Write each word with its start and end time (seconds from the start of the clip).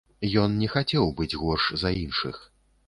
Ён 0.43 0.55
не 0.61 0.69
хацеў 0.75 1.13
быць 1.21 1.31
горш 1.43 1.71
за 1.85 1.97
іншых. 2.05 2.45